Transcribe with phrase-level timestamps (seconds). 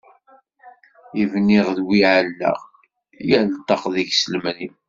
[1.21, 2.59] I bniɣ d wi ɛellaɣ,
[3.29, 4.67] yal ṭṭaq deg-s lemri.